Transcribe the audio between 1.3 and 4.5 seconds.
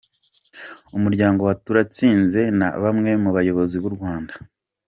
wa Turatsinze na bamwe mu bayobozi b’u Rwanda